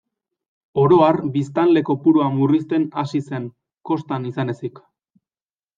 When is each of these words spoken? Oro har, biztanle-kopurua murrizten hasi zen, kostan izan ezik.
Oro 0.83 0.95
har, 1.07 1.19
biztanle-kopurua 1.35 2.31
murrizten 2.39 2.89
hasi 3.03 3.25
zen, 3.29 3.47
kostan 3.91 4.29
izan 4.33 4.55
ezik. 4.57 4.85